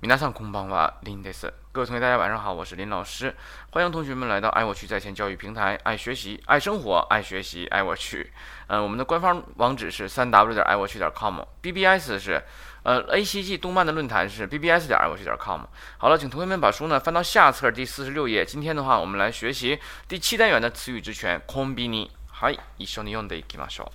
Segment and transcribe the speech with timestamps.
[0.00, 1.52] 皆さんこんばんは，林德斯。
[1.72, 3.34] 各位同学，大家晚上好，我是林老师。
[3.70, 8.32] 欢迎同学们来到爱我趣在线教育平台，爱学习，爱生活，爱学习，爱我趣。
[8.68, 12.42] 嗯，我们的官方网址是三 w 点爱我趣点 com，BBS 是
[12.82, 15.62] 呃 A C G 动漫的论坛是 BBS 点爱我趣点 com。
[15.98, 18.44] 好了，请同学们把书呢翻到下册第四十六页。
[18.44, 21.40] 今天的话，我们来学习第七单元的词语之权。
[21.46, 22.10] コンビニ。
[22.34, 23.86] はい、一緒に読んでいきましょう。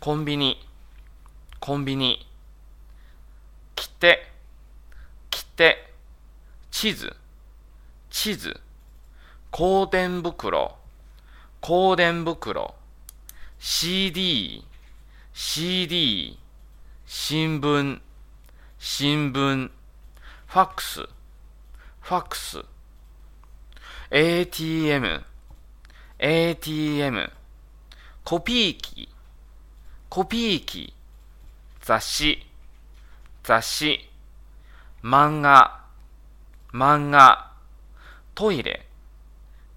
[0.00, 0.58] コンビニ、
[1.60, 2.26] コンビニ、
[3.76, 4.26] 切手。
[5.59, 5.75] 手、
[6.71, 7.13] 地図、
[8.09, 8.61] 地図、
[9.51, 10.77] 香典袋、
[11.59, 12.75] 香典袋、
[13.59, 14.63] CD、
[15.33, 16.39] CD、
[17.05, 17.99] 新聞、
[18.79, 19.69] 新聞、
[20.47, 22.63] ファックス、ファックス、
[24.11, 25.25] ATM、
[26.19, 27.31] ATM、
[28.23, 29.09] コピー機、
[30.07, 30.93] コピー機、
[31.81, 32.45] 雑誌、
[33.43, 34.09] 雑誌、
[35.01, 35.79] 漫画、
[36.73, 37.53] 漫画、
[38.35, 38.85] トイレ、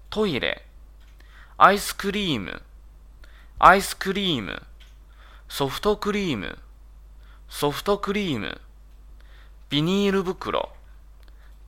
[0.09, 0.63] トイレ、
[1.57, 2.61] アイスクリーム、
[3.57, 4.61] アイスクリーム、
[5.47, 6.59] ソフトクリーム、
[7.47, 8.59] ソフトクリーム、
[9.69, 10.69] ビニール袋、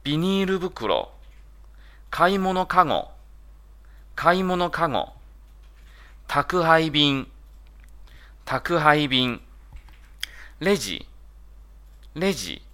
[0.03, 1.13] ビニール袋、
[2.09, 3.07] 買い物かご、
[4.15, 5.13] 買い物かご、
[6.27, 7.29] 宅配便、
[8.43, 9.39] 宅配便、
[10.59, 11.07] レジ、
[12.15, 12.64] レジ、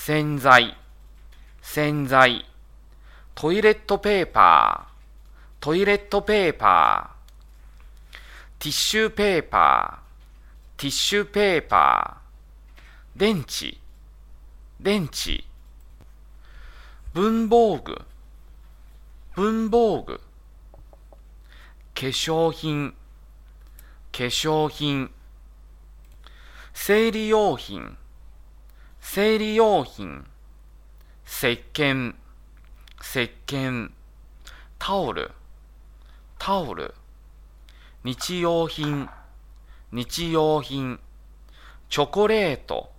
[0.00, 0.74] 洗剤、
[1.60, 2.46] 洗剤、
[3.34, 8.16] トイレットペーパー、トイレットペーパー、
[8.58, 13.76] ティッシュペーパー、ティッシュペーパー、電池、
[14.80, 15.44] 電池、
[17.12, 18.00] 文房具、
[19.34, 20.20] 文房具、
[21.94, 22.94] 化粧品、
[24.12, 25.10] 化粧品、
[26.72, 27.98] 生理用品、
[29.20, 30.24] 生理用品、
[31.26, 32.14] 石鹸、
[33.02, 33.90] 石鹸、
[34.78, 35.32] タオル、
[36.38, 36.94] タオル、
[38.04, 39.08] 日用品、
[39.90, 41.00] 日用品、
[41.90, 42.92] チョコレート、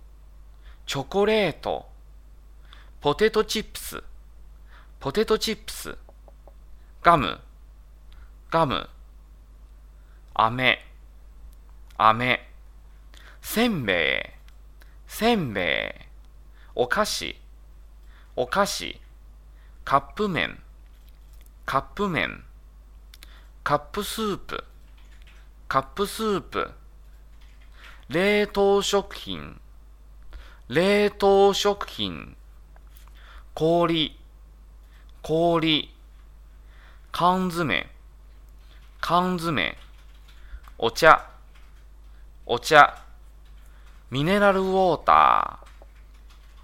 [0.84, 1.86] チョコレート、
[3.00, 4.02] ポテトチップス、
[4.98, 5.96] ポテトチップス、
[7.02, 7.40] ガム、
[8.50, 8.90] ガム、
[10.34, 10.80] 飴、
[11.96, 12.40] 飴、
[13.40, 14.40] せんべい、
[15.06, 16.09] せんべい、
[16.82, 17.36] お菓子、
[18.36, 18.98] お菓子、
[19.84, 20.58] カップ麺、
[21.66, 22.42] カップ麺、
[23.62, 24.64] カップスープ、
[25.68, 26.70] カップスープ、
[28.08, 29.60] 冷凍食品、
[30.68, 32.34] 冷凍食品、
[33.52, 34.18] 氷、
[35.20, 35.94] 氷、
[37.12, 37.90] 缶詰、
[39.02, 39.76] 缶詰、
[40.78, 41.28] お茶、
[42.46, 43.02] お茶、
[44.10, 45.59] ミネラルウォーター、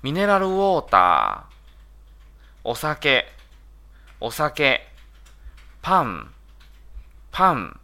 [0.02, 1.56] ミネラルウォーター、
[2.64, 3.24] お酒、
[4.20, 4.82] お酒、
[5.80, 6.30] パン、
[7.32, 7.80] パン、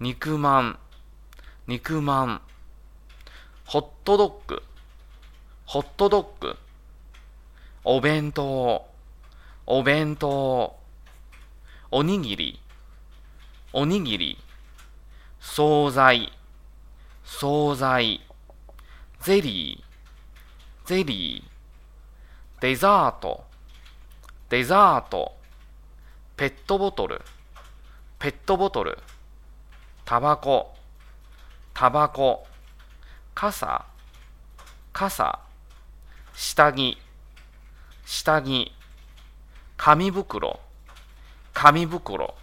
[0.00, 0.78] 肉まん、
[1.68, 2.40] 肉まん、
[3.64, 4.62] ホットドッグ、
[5.66, 6.56] ホットドッグ、
[7.84, 8.84] お弁当、
[9.66, 10.76] お弁当、
[11.92, 12.60] おにぎり、
[13.72, 14.38] おにぎり、
[15.40, 16.32] 惣菜、
[17.24, 18.20] 惣菜、
[19.20, 19.83] ゼリー、
[20.84, 23.44] ゼリー、デザート、
[24.50, 25.32] デザート、
[26.36, 27.22] ペットボトル、
[28.18, 28.98] ペットボトル、
[30.04, 30.74] タバコ、
[31.72, 32.46] タバコ、
[33.34, 33.86] 傘、
[34.92, 35.38] 傘、
[36.34, 36.98] 下着、
[38.04, 38.70] 下着、
[39.78, 40.60] 紙袋、
[41.54, 42.34] 紙袋、